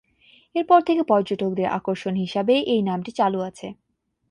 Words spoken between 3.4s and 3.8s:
আছে।